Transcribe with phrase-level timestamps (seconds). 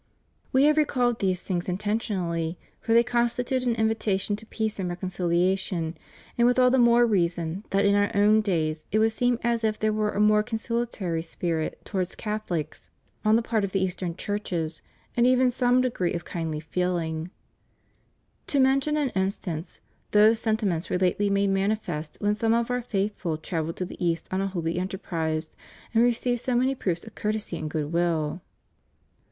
[0.51, 4.89] We have recalled these things intentionally, for they con stitute an invitation to peace and
[4.89, 5.93] reconcihation;
[6.39, 9.63] and with all the more reason that in Our own days it would seem as
[9.63, 12.89] if there were a more conciliatory spirit towards Catholics
[13.21, 13.29] 308 THE REUNION OF CHRISTENDOM.
[13.29, 14.15] on the part of the Eastern
[14.75, 14.81] Churches,
[15.15, 17.29] and even some degree of kindly feehng.
[18.47, 22.81] To mention an instance, those senti ments were lately made manifest when some of Our
[22.81, 25.51] faith ful travelled to the East on a holy enterprise,
[25.93, 28.41] and received so many proofs of courtesy and good will.